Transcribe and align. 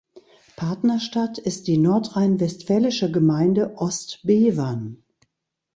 Partnerstadt 0.55 1.37
ist 1.37 1.67
die 1.67 1.77
nordrhein-westfälische 1.77 3.11
Gemeinde 3.11 3.77
Ostbevern. 3.77 5.03